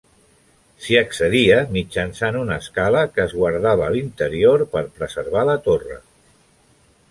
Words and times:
S'hi 0.85 0.95
accedia 1.01 1.59
mitjançant 1.75 2.39
una 2.39 2.57
escala 2.63 3.05
que 3.17 3.23
es 3.25 3.37
guardava 3.41 3.87
a 3.89 3.93
l'interior 3.99 4.67
per 4.75 4.85
preservar 4.99 5.47
la 5.53 5.59
torre. 5.71 6.03